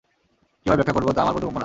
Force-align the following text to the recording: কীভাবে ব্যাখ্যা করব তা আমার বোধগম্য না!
কীভাবে 0.61 0.77
ব্যাখ্যা 0.79 0.95
করব 0.97 1.07
তা 1.11 1.19
আমার 1.21 1.33
বোধগম্য 1.35 1.55
না! 1.55 1.59